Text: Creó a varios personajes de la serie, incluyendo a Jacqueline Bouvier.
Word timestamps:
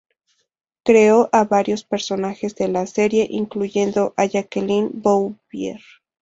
Creó 0.83 1.29
a 1.31 1.43
varios 1.43 1.83
personajes 1.83 2.55
de 2.55 2.67
la 2.67 2.87
serie, 2.87 3.27
incluyendo 3.29 4.15
a 4.17 4.25
Jacqueline 4.25 4.89
Bouvier. 4.91 5.79